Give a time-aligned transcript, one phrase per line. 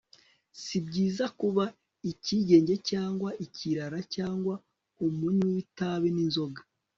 [0.61, 1.65] si byiza kuba
[2.11, 4.53] icyigenge cyangwa ikirara cyangwa
[5.05, 6.61] umunywi w'itabi n'inzoga